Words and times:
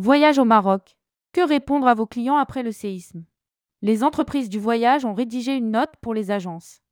Voyage 0.00 0.38
au 0.38 0.44
Maroc. 0.44 0.96
Que 1.32 1.40
répondre 1.40 1.88
à 1.88 1.94
vos 1.94 2.06
clients 2.06 2.36
après 2.36 2.62
le 2.62 2.70
séisme? 2.70 3.24
Les 3.82 4.04
entreprises 4.04 4.48
du 4.48 4.60
voyage 4.60 5.04
ont 5.04 5.12
rédigé 5.12 5.56
une 5.56 5.72
note 5.72 5.90
pour 6.00 6.14
les 6.14 6.30
agences. 6.30 6.82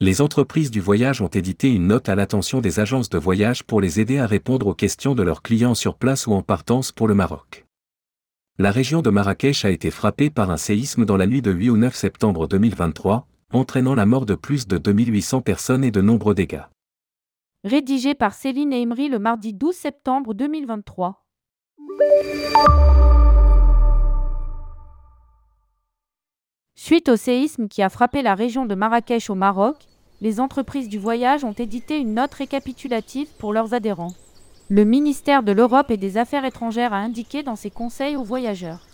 Les 0.00 0.20
entreprises 0.20 0.72
du 0.72 0.80
voyage 0.80 1.22
ont 1.22 1.28
édité 1.28 1.72
une 1.72 1.86
note 1.86 2.08
à 2.08 2.16
l'attention 2.16 2.60
des 2.60 2.80
agences 2.80 3.08
de 3.08 3.18
voyage 3.18 3.62
pour 3.62 3.80
les 3.80 4.00
aider 4.00 4.18
à 4.18 4.26
répondre 4.26 4.66
aux 4.66 4.74
questions 4.74 5.14
de 5.14 5.22
leurs 5.22 5.42
clients 5.42 5.76
sur 5.76 5.94
place 5.94 6.26
ou 6.26 6.32
en 6.32 6.42
partance 6.42 6.90
pour 6.90 7.06
le 7.06 7.14
Maroc. 7.14 7.66
La 8.58 8.72
région 8.72 9.00
de 9.00 9.10
Marrakech 9.10 9.64
a 9.64 9.70
été 9.70 9.92
frappée 9.92 10.30
par 10.30 10.50
un 10.50 10.56
séisme 10.56 11.04
dans 11.04 11.16
la 11.16 11.28
nuit 11.28 11.42
de 11.42 11.52
8 11.52 11.70
au 11.70 11.76
9 11.76 11.94
septembre 11.94 12.48
2023, 12.48 13.28
entraînant 13.52 13.94
la 13.94 14.06
mort 14.06 14.26
de 14.26 14.34
plus 14.34 14.66
de 14.66 14.76
2800 14.76 15.40
personnes 15.40 15.84
et 15.84 15.92
de 15.92 16.00
nombreux 16.00 16.34
dégâts. 16.34 16.64
Rédigé 17.62 18.16
par 18.16 18.34
Céline 18.34 18.72
et 18.72 18.82
Emery 18.82 19.08
le 19.08 19.20
mardi 19.20 19.52
12 19.54 19.72
septembre 19.72 20.34
2023. 20.34 21.25
Suite 26.74 27.08
au 27.08 27.16
séisme 27.16 27.68
qui 27.68 27.82
a 27.82 27.88
frappé 27.88 28.22
la 28.22 28.34
région 28.34 28.64
de 28.64 28.74
Marrakech 28.74 29.28
au 29.28 29.34
Maroc, 29.34 29.76
les 30.20 30.40
entreprises 30.40 30.88
du 30.88 30.98
voyage 30.98 31.42
ont 31.42 31.52
édité 31.52 31.98
une 31.98 32.14
note 32.14 32.34
récapitulative 32.34 33.28
pour 33.38 33.52
leurs 33.52 33.74
adhérents. 33.74 34.14
Le 34.68 34.84
ministère 34.84 35.42
de 35.42 35.52
l'Europe 35.52 35.90
et 35.90 35.96
des 35.96 36.16
Affaires 36.16 36.44
étrangères 36.44 36.92
a 36.92 36.98
indiqué 36.98 37.42
dans 37.42 37.56
ses 37.56 37.70
conseils 37.70 38.16
aux 38.16 38.24
voyageurs. 38.24 38.86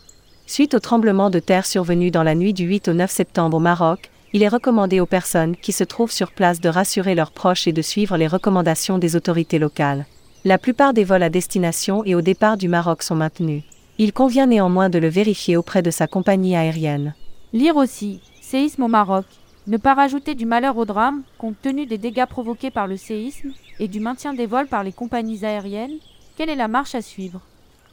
Suite 0.46 0.74
au 0.74 0.80
tremblement 0.80 1.30
de 1.30 1.38
terre 1.38 1.66
survenu 1.66 2.10
dans 2.10 2.22
la 2.22 2.34
nuit 2.34 2.52
du 2.52 2.64
8 2.64 2.88
au 2.88 2.94
9 2.94 3.10
septembre 3.10 3.58
au 3.58 3.60
Maroc, 3.60 4.10
il 4.32 4.42
est 4.42 4.48
recommandé 4.48 5.00
aux 5.00 5.06
personnes 5.06 5.56
qui 5.56 5.72
se 5.72 5.84
trouvent 5.84 6.10
sur 6.10 6.32
place 6.32 6.60
de 6.60 6.68
rassurer 6.68 7.14
leurs 7.14 7.32
proches 7.32 7.66
et 7.66 7.72
de 7.72 7.82
suivre 7.82 8.16
les 8.16 8.26
recommandations 8.26 8.98
des 8.98 9.16
autorités 9.16 9.58
locales. 9.58 10.06
La 10.44 10.58
plupart 10.58 10.92
des 10.92 11.04
vols 11.04 11.22
à 11.22 11.30
destination 11.30 12.04
et 12.04 12.16
au 12.16 12.20
départ 12.20 12.56
du 12.56 12.66
Maroc 12.66 13.04
sont 13.04 13.14
maintenus. 13.14 13.62
Il 13.98 14.12
convient 14.12 14.46
néanmoins 14.46 14.88
de 14.88 14.98
le 14.98 15.08
vérifier 15.08 15.56
auprès 15.56 15.82
de 15.82 15.92
sa 15.92 16.08
compagnie 16.08 16.56
aérienne. 16.56 17.14
Lire 17.52 17.76
aussi, 17.76 18.20
séisme 18.40 18.82
au 18.82 18.88
Maroc. 18.88 19.24
Ne 19.68 19.76
pas 19.76 19.94
rajouter 19.94 20.34
du 20.34 20.44
malheur 20.44 20.76
au 20.76 20.84
drame, 20.84 21.22
compte 21.38 21.54
tenu 21.62 21.86
des 21.86 21.98
dégâts 21.98 22.26
provoqués 22.26 22.72
par 22.72 22.88
le 22.88 22.96
séisme 22.96 23.52
et 23.78 23.86
du 23.86 24.00
maintien 24.00 24.34
des 24.34 24.46
vols 24.46 24.66
par 24.66 24.82
les 24.82 24.90
compagnies 24.90 25.44
aériennes. 25.44 25.98
Quelle 26.36 26.50
est 26.50 26.56
la 26.56 26.66
marche 26.66 26.96
à 26.96 27.02
suivre? 27.02 27.40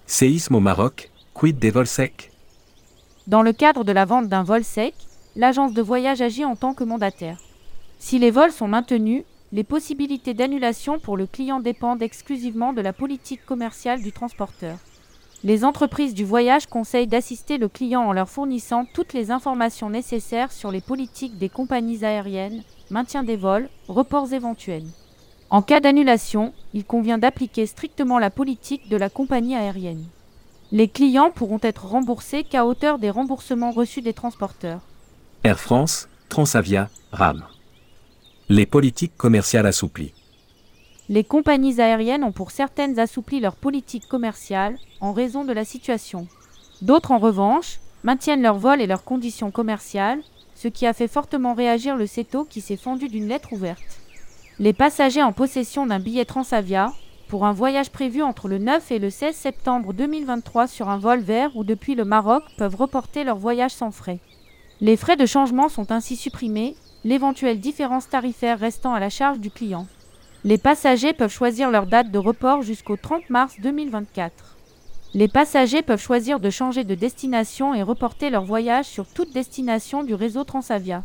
Séisme 0.07 0.55
au 0.55 0.59
Maroc, 0.59 1.11
quid 1.35 1.59
des 1.59 1.69
vols 1.69 1.85
secs? 1.85 2.31
Dans 3.27 3.43
le 3.43 3.53
cadre 3.53 3.83
de 3.83 3.91
la 3.91 4.05
vente 4.05 4.27
d'un 4.27 4.41
vol 4.41 4.63
sec, 4.63 4.95
l'agence 5.35 5.73
de 5.73 5.83
voyage 5.83 6.21
agit 6.21 6.45
en 6.45 6.55
tant 6.55 6.73
que 6.73 6.83
mandataire. 6.83 7.37
Si 7.99 8.17
les 8.17 8.31
vols 8.31 8.51
sont 8.51 8.67
maintenus, 8.67 9.23
les 9.51 9.63
possibilités 9.63 10.33
d'annulation 10.33 10.99
pour 10.99 11.17
le 11.17 11.25
client 11.25 11.59
dépendent 11.59 12.03
exclusivement 12.03 12.73
de 12.73 12.81
la 12.81 12.93
politique 12.93 13.45
commerciale 13.45 14.01
du 14.01 14.11
transporteur. 14.11 14.77
Les 15.43 15.63
entreprises 15.63 16.13
du 16.13 16.25
voyage 16.25 16.67
conseillent 16.67 17.07
d'assister 17.07 17.57
le 17.57 17.69
client 17.69 18.01
en 18.01 18.11
leur 18.11 18.29
fournissant 18.29 18.85
toutes 18.93 19.13
les 19.13 19.31
informations 19.31 19.89
nécessaires 19.89 20.51
sur 20.51 20.69
les 20.69 20.81
politiques 20.81 21.37
des 21.37 21.49
compagnies 21.49 22.03
aériennes, 22.03 22.61
maintien 22.89 23.23
des 23.23 23.37
vols, 23.37 23.69
reports 23.87 24.33
éventuels. 24.33 24.85
En 25.49 25.61
cas 25.61 25.79
d'annulation, 25.79 26.53
il 26.73 26.85
convient 26.85 27.17
d'appliquer 27.17 27.65
strictement 27.65 28.19
la 28.19 28.29
politique 28.29 28.89
de 28.89 28.97
la 28.97 29.09
compagnie 29.09 29.55
aérienne. 29.55 30.05
Les 30.71 30.87
clients 30.87 31.31
pourront 31.31 31.59
être 31.63 31.85
remboursés 31.85 32.43
qu'à 32.43 32.65
hauteur 32.67 32.99
des 32.99 33.09
remboursements 33.09 33.71
reçus 33.71 34.01
des 34.01 34.13
transporteurs. 34.13 34.81
Air 35.43 35.59
France, 35.59 36.07
Transavia, 36.27 36.89
RAM. 37.11 37.43
Les 38.51 38.65
politiques 38.65 39.15
commerciales 39.15 39.67
assouplies. 39.67 40.11
Les 41.07 41.23
compagnies 41.23 41.79
aériennes 41.79 42.23
ont 42.23 42.31
pour 42.31 42.49
certaines 42.49 42.97
assoupli 42.97 43.39
leur 43.39 43.55
politique 43.55 44.07
commerciale 44.07 44.75
en 45.01 45.13
raison 45.13 45.45
de 45.45 45.53
la 45.53 45.63
situation. 45.63 46.27
D'autres, 46.81 47.11
en 47.11 47.19
revanche, 47.19 47.79
maintiennent 48.03 48.41
leurs 48.41 48.57
vols 48.57 48.81
et 48.81 48.87
leurs 48.87 49.03
conditions 49.03 49.51
commerciales, 49.51 50.23
ce 50.55 50.67
qui 50.67 50.87
a 50.87 50.93
fait 50.93 51.07
fortement 51.07 51.53
réagir 51.53 51.95
le 51.95 52.07
CETO 52.07 52.43
qui 52.43 52.61
s'est 52.61 52.75
fendu 52.75 53.07
d'une 53.07 53.27
lettre 53.27 53.53
ouverte. 53.53 54.01
Les 54.57 54.73
passagers 54.73 55.21
en 55.21 55.31
possession 55.31 55.85
d'un 55.85 55.99
billet 55.99 56.25
Transavia, 56.25 56.91
pour 57.27 57.45
un 57.45 57.53
voyage 57.53 57.91
prévu 57.91 58.23
entre 58.23 58.47
le 58.47 58.57
9 58.57 58.91
et 58.91 58.97
le 58.97 59.11
16 59.11 59.35
septembre 59.35 59.93
2023 59.93 60.65
sur 60.65 60.89
un 60.89 60.97
vol 60.97 61.19
vers 61.19 61.55
ou 61.55 61.63
depuis 61.63 61.93
le 61.93 62.03
Maroc, 62.03 62.41
peuvent 62.57 62.75
reporter 62.75 63.23
leur 63.23 63.37
voyage 63.37 63.75
sans 63.75 63.91
frais. 63.91 64.17
Les 64.81 64.97
frais 64.97 65.17
de 65.17 65.27
changement 65.27 65.69
sont 65.69 65.91
ainsi 65.91 66.15
supprimés, 66.15 66.75
l'éventuelle 67.03 67.59
différence 67.59 68.09
tarifaire 68.09 68.59
restant 68.59 68.93
à 68.93 68.99
la 68.99 69.09
charge 69.09 69.39
du 69.39 69.51
client. 69.51 69.87
Les 70.43 70.57
passagers 70.57 71.13
peuvent 71.13 71.31
choisir 71.31 71.69
leur 71.69 71.85
date 71.85 72.11
de 72.11 72.17
report 72.17 72.61
jusqu'au 72.61 72.95
30 72.95 73.29
mars 73.29 73.55
2024. 73.61 74.57
Les 75.13 75.27
passagers 75.27 75.81
peuvent 75.81 76.01
choisir 76.01 76.39
de 76.39 76.49
changer 76.49 76.83
de 76.83 76.95
destination 76.95 77.73
et 77.73 77.81
reporter 77.81 78.29
leur 78.29 78.45
voyage 78.45 78.85
sur 78.85 79.07
toute 79.07 79.33
destination 79.33 80.03
du 80.03 80.13
réseau 80.13 80.43
Transavia. 80.43 81.03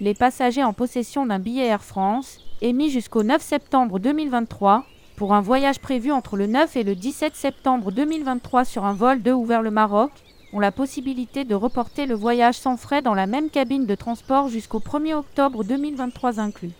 Les 0.00 0.14
passagers 0.14 0.64
en 0.64 0.72
possession 0.72 1.24
d'un 1.24 1.38
billet 1.38 1.66
Air 1.66 1.82
France, 1.82 2.40
émis 2.60 2.90
jusqu'au 2.90 3.22
9 3.22 3.40
septembre 3.40 3.98
2023, 3.98 4.84
pour 5.16 5.32
un 5.32 5.40
voyage 5.40 5.78
prévu 5.78 6.12
entre 6.12 6.36
le 6.36 6.46
9 6.46 6.76
et 6.76 6.82
le 6.82 6.94
17 6.94 7.34
septembre 7.34 7.92
2023 7.92 8.64
sur 8.64 8.84
un 8.84 8.92
vol 8.92 9.22
de 9.22 9.32
ou 9.32 9.44
vers 9.44 9.62
le 9.62 9.70
Maroc, 9.70 10.10
ont 10.52 10.60
la 10.60 10.72
possibilité 10.72 11.44
de 11.44 11.54
reporter 11.54 12.06
le 12.06 12.14
voyage 12.14 12.58
sans 12.58 12.76
frais 12.76 13.02
dans 13.02 13.14
la 13.14 13.26
même 13.26 13.50
cabine 13.50 13.86
de 13.86 13.94
transport 13.94 14.48
jusqu'au 14.48 14.80
1er 14.80 15.14
octobre 15.14 15.64
2023 15.64 16.40
inclus 16.40 16.72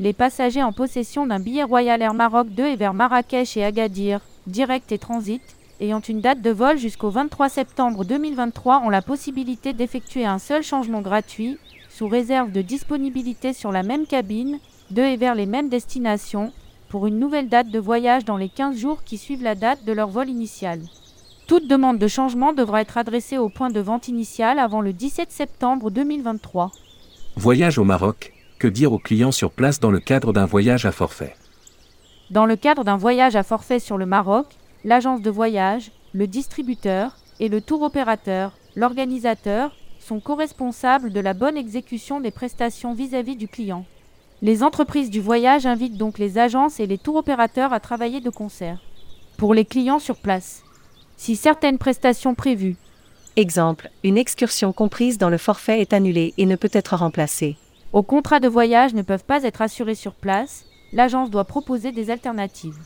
les 0.00 0.14
passagers 0.14 0.62
en 0.62 0.72
possession 0.72 1.26
d'un 1.26 1.38
billet 1.38 1.62
Royal 1.62 2.00
Air 2.00 2.14
Maroc 2.14 2.48
2 2.48 2.64
et 2.64 2.76
vers 2.76 2.94
Marrakech 2.94 3.58
et 3.58 3.64
Agadir, 3.64 4.22
direct 4.46 4.92
et 4.92 4.98
transit, 4.98 5.42
ayant 5.78 6.00
une 6.00 6.22
date 6.22 6.40
de 6.40 6.48
vol 6.48 6.78
jusqu'au 6.78 7.10
23 7.10 7.50
septembre 7.50 8.06
2023 8.06 8.78
ont 8.78 8.88
la 8.88 9.02
possibilité 9.02 9.74
d'effectuer 9.74 10.24
un 10.24 10.38
seul 10.38 10.62
changement 10.62 11.02
gratuit, 11.02 11.58
sous 11.90 12.08
réserve 12.08 12.50
de 12.50 12.62
disponibilité 12.62 13.52
sur 13.52 13.72
la 13.72 13.82
même 13.82 14.06
cabine, 14.06 14.58
de 14.90 15.02
et 15.02 15.18
vers 15.18 15.34
les 15.34 15.44
mêmes 15.44 15.68
destinations, 15.68 16.50
pour 16.88 17.06
une 17.06 17.18
nouvelle 17.18 17.50
date 17.50 17.68
de 17.68 17.78
voyage 17.78 18.24
dans 18.24 18.38
les 18.38 18.48
15 18.48 18.78
jours 18.78 19.04
qui 19.04 19.18
suivent 19.18 19.42
la 19.42 19.54
date 19.54 19.84
de 19.84 19.92
leur 19.92 20.08
vol 20.08 20.30
initial. 20.30 20.80
Toute 21.50 21.66
demande 21.66 21.98
de 21.98 22.06
changement 22.06 22.52
devra 22.52 22.80
être 22.80 22.96
adressée 22.96 23.36
au 23.36 23.48
point 23.48 23.70
de 23.70 23.80
vente 23.80 24.06
initial 24.06 24.60
avant 24.60 24.80
le 24.80 24.92
17 24.92 25.32
septembre 25.32 25.90
2023. 25.90 26.70
Voyage 27.34 27.76
au 27.76 27.82
Maroc, 27.82 28.32
que 28.60 28.68
dire 28.68 28.92
aux 28.92 29.00
clients 29.00 29.32
sur 29.32 29.50
place 29.50 29.80
dans 29.80 29.90
le 29.90 29.98
cadre 29.98 30.32
d'un 30.32 30.46
voyage 30.46 30.86
à 30.86 30.92
forfait? 30.92 31.34
Dans 32.30 32.46
le 32.46 32.54
cadre 32.54 32.84
d'un 32.84 32.96
voyage 32.96 33.34
à 33.34 33.42
forfait 33.42 33.80
sur 33.80 33.98
le 33.98 34.06
Maroc, 34.06 34.46
l'agence 34.84 35.22
de 35.22 35.30
voyage, 35.30 35.90
le 36.12 36.28
distributeur 36.28 37.16
et 37.40 37.48
le 37.48 37.60
tour 37.60 37.82
opérateur, 37.82 38.52
l'organisateur, 38.76 39.72
sont 39.98 40.20
co-responsables 40.20 41.12
de 41.12 41.18
la 41.18 41.34
bonne 41.34 41.56
exécution 41.56 42.20
des 42.20 42.30
prestations 42.30 42.94
vis-à-vis 42.94 43.34
du 43.34 43.48
client. 43.48 43.84
Les 44.40 44.62
entreprises 44.62 45.10
du 45.10 45.20
voyage 45.20 45.66
invitent 45.66 45.98
donc 45.98 46.20
les 46.20 46.38
agences 46.38 46.78
et 46.78 46.86
les 46.86 46.98
tours 46.98 47.16
opérateurs 47.16 47.72
à 47.72 47.80
travailler 47.80 48.20
de 48.20 48.30
concert. 48.30 48.78
Pour 49.36 49.52
les 49.52 49.64
clients 49.64 49.98
sur 49.98 50.18
place, 50.18 50.62
si 51.20 51.36
certaines 51.36 51.76
prestations 51.76 52.34
prévues, 52.34 52.76
exemple, 53.36 53.90
une 54.04 54.16
excursion 54.16 54.72
comprise 54.72 55.18
dans 55.18 55.28
le 55.28 55.36
forfait 55.36 55.82
est 55.82 55.92
annulée 55.92 56.32
et 56.38 56.46
ne 56.46 56.56
peut 56.56 56.70
être 56.72 56.96
remplacée, 56.96 57.58
aux 57.92 58.02
contrats 58.02 58.40
de 58.40 58.48
voyage 58.48 58.94
ne 58.94 59.02
peuvent 59.02 59.26
pas 59.26 59.42
être 59.42 59.60
assurés 59.60 59.94
sur 59.94 60.14
place, 60.14 60.64
l'agence 60.94 61.28
doit 61.28 61.44
proposer 61.44 61.92
des 61.92 62.08
alternatives. 62.08 62.78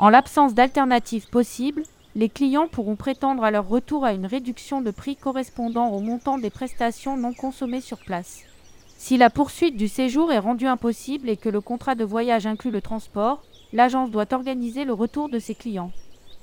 En 0.00 0.08
l'absence 0.08 0.54
d'alternatives 0.54 1.28
possibles, 1.28 1.84
les 2.16 2.28
clients 2.28 2.66
pourront 2.66 2.96
prétendre 2.96 3.44
à 3.44 3.52
leur 3.52 3.68
retour 3.68 4.04
à 4.04 4.12
une 4.12 4.26
réduction 4.26 4.80
de 4.80 4.90
prix 4.90 5.14
correspondant 5.14 5.90
au 5.90 6.00
montant 6.00 6.38
des 6.38 6.50
prestations 6.50 7.16
non 7.16 7.32
consommées 7.32 7.80
sur 7.80 7.98
place. 7.98 8.40
Si 8.96 9.16
la 9.16 9.30
poursuite 9.30 9.76
du 9.76 9.86
séjour 9.86 10.32
est 10.32 10.40
rendue 10.40 10.66
impossible 10.66 11.28
et 11.28 11.36
que 11.36 11.48
le 11.48 11.60
contrat 11.60 11.94
de 11.94 12.04
voyage 12.04 12.44
inclut 12.44 12.72
le 12.72 12.80
transport, 12.80 13.40
l'agence 13.72 14.10
doit 14.10 14.34
organiser 14.34 14.84
le 14.84 14.94
retour 14.94 15.28
de 15.28 15.38
ses 15.38 15.54
clients. 15.54 15.92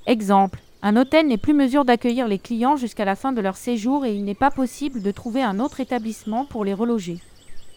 Exemple, 0.06 0.60
un 0.82 0.96
hôtel 0.96 1.26
n'est 1.26 1.38
plus 1.38 1.54
mesure 1.54 1.84
d'accueillir 1.84 2.28
les 2.28 2.38
clients 2.38 2.76
jusqu'à 2.76 3.04
la 3.04 3.16
fin 3.16 3.32
de 3.32 3.40
leur 3.40 3.56
séjour 3.56 4.04
et 4.04 4.14
il 4.14 4.24
n'est 4.24 4.34
pas 4.34 4.50
possible 4.50 5.02
de 5.02 5.10
trouver 5.10 5.42
un 5.42 5.58
autre 5.58 5.80
établissement 5.80 6.44
pour 6.44 6.64
les 6.64 6.74
reloger. 6.74 7.18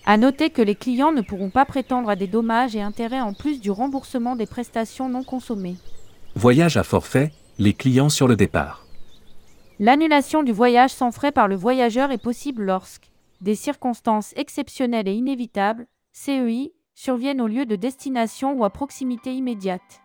À 0.06 0.18
noter 0.18 0.50
que 0.50 0.62
les 0.62 0.76
clients 0.76 1.12
ne 1.12 1.22
pourront 1.22 1.50
pas 1.50 1.66
prétendre 1.66 2.10
à 2.10 2.16
des 2.16 2.28
dommages 2.28 2.76
et 2.76 2.82
intérêts 2.82 3.22
en 3.22 3.34
plus 3.34 3.62
du 3.62 3.72
remboursement 3.72 4.36
des 4.36 4.46
prestations 4.46 5.10
non 5.10 5.24
consommées. 5.24 5.78
Voyage 6.36 6.78
à 6.78 6.84
forfait, 6.84 7.32
les 7.58 7.74
clients 7.74 8.10
sur 8.10 8.28
le 8.28 8.36
départ. 8.36 8.86
L'annulation 9.80 10.44
du 10.44 10.52
voyage 10.52 10.92
sans 10.92 11.12
frais 11.12 11.32
par 11.32 11.48
le 11.48 11.56
voyageur 11.56 12.12
est 12.12 12.22
possible 12.22 12.64
lorsque 12.64 13.10
des 13.42 13.56
circonstances 13.56 14.34
exceptionnelles 14.36 15.08
et 15.08 15.14
inévitables, 15.14 15.88
CEI, 16.12 16.74
surviennent 16.96 17.40
au 17.40 17.48
lieu 17.48 17.66
de 17.66 17.78
destination 17.78 18.54
ou 18.54 18.66
à 18.66 18.70
proximité 18.70 19.34
immédiate. 19.34 20.02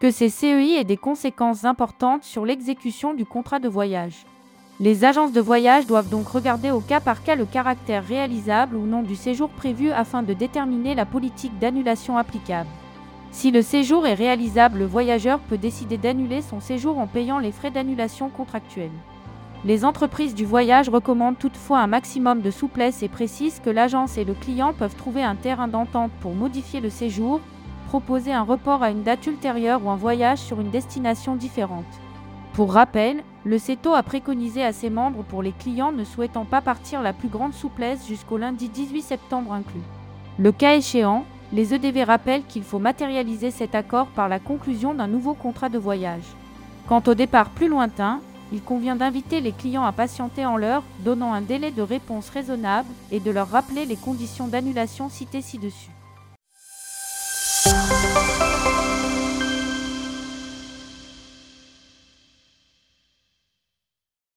Que 0.00 0.12
ces 0.12 0.28
CEI 0.28 0.76
aient 0.78 0.84
des 0.84 0.96
conséquences 0.96 1.64
importantes 1.64 2.22
sur 2.22 2.46
l'exécution 2.46 3.14
du 3.14 3.26
contrat 3.26 3.58
de 3.58 3.68
voyage. 3.68 4.26
Les 4.78 5.04
agences 5.04 5.32
de 5.32 5.40
voyage 5.40 5.88
doivent 5.88 6.08
donc 6.08 6.28
regarder 6.28 6.70
au 6.70 6.78
cas 6.78 7.00
par 7.00 7.24
cas 7.24 7.34
le 7.34 7.44
caractère 7.44 8.06
réalisable 8.06 8.76
ou 8.76 8.86
non 8.86 9.02
du 9.02 9.16
séjour 9.16 9.48
prévu 9.48 9.90
afin 9.90 10.22
de 10.22 10.34
déterminer 10.34 10.94
la 10.94 11.04
politique 11.04 11.58
d'annulation 11.58 12.16
applicable. 12.16 12.68
Si 13.32 13.50
le 13.50 13.60
séjour 13.60 14.06
est 14.06 14.14
réalisable, 14.14 14.78
le 14.78 14.86
voyageur 14.86 15.40
peut 15.40 15.58
décider 15.58 15.98
d'annuler 15.98 16.42
son 16.42 16.60
séjour 16.60 17.00
en 17.00 17.08
payant 17.08 17.40
les 17.40 17.50
frais 17.50 17.72
d'annulation 17.72 18.28
contractuels. 18.28 18.92
Les 19.64 19.84
entreprises 19.84 20.36
du 20.36 20.44
voyage 20.44 20.88
recommandent 20.88 21.40
toutefois 21.40 21.80
un 21.80 21.88
maximum 21.88 22.40
de 22.40 22.52
souplesse 22.52 23.02
et 23.02 23.08
précisent 23.08 23.58
que 23.58 23.70
l'agence 23.70 24.16
et 24.16 24.24
le 24.24 24.34
client 24.34 24.74
peuvent 24.74 24.94
trouver 24.94 25.24
un 25.24 25.34
terrain 25.34 25.66
d'entente 25.66 26.12
pour 26.20 26.36
modifier 26.36 26.78
le 26.78 26.88
séjour, 26.88 27.40
proposer 27.88 28.34
un 28.34 28.42
report 28.42 28.82
à 28.82 28.90
une 28.90 29.02
date 29.02 29.26
ultérieure 29.26 29.82
ou 29.82 29.88
un 29.88 29.96
voyage 29.96 30.40
sur 30.40 30.60
une 30.60 30.70
destination 30.70 31.36
différente. 31.36 31.86
Pour 32.52 32.74
rappel, 32.74 33.22
le 33.44 33.58
CETO 33.58 33.94
a 33.94 34.02
préconisé 34.02 34.62
à 34.62 34.74
ses 34.74 34.90
membres 34.90 35.24
pour 35.24 35.42
les 35.42 35.52
clients 35.52 35.90
ne 35.90 36.04
souhaitant 36.04 36.44
pas 36.44 36.60
partir 36.60 37.00
la 37.00 37.14
plus 37.14 37.28
grande 37.28 37.54
souplesse 37.54 38.06
jusqu'au 38.06 38.36
lundi 38.36 38.68
18 38.68 39.00
septembre 39.00 39.54
inclus. 39.54 39.80
Le 40.38 40.52
cas 40.52 40.76
échéant, 40.76 41.24
les 41.50 41.72
EDV 41.72 42.04
rappellent 42.04 42.44
qu'il 42.44 42.62
faut 42.62 42.78
matérialiser 42.78 43.50
cet 43.50 43.74
accord 43.74 44.08
par 44.08 44.28
la 44.28 44.38
conclusion 44.38 44.92
d'un 44.92 45.06
nouveau 45.06 45.32
contrat 45.32 45.70
de 45.70 45.78
voyage. 45.78 46.24
Quant 46.88 47.02
au 47.06 47.14
départ 47.14 47.48
plus 47.48 47.68
lointain, 47.68 48.20
il 48.52 48.62
convient 48.62 48.96
d'inviter 48.96 49.40
les 49.40 49.52
clients 49.52 49.84
à 49.84 49.92
patienter 49.92 50.44
en 50.44 50.58
l'heure, 50.58 50.82
donnant 51.00 51.32
un 51.32 51.40
délai 51.40 51.70
de 51.70 51.82
réponse 51.82 52.28
raisonnable 52.28 52.88
et 53.10 53.20
de 53.20 53.30
leur 53.30 53.48
rappeler 53.48 53.86
les 53.86 53.96
conditions 53.96 54.46
d'annulation 54.46 55.08
citées 55.08 55.42
ci-dessus. 55.42 55.90